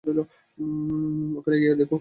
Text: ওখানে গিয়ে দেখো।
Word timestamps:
ওখানে 1.37 1.55
গিয়ে 1.59 1.73
দেখো। 1.75 1.89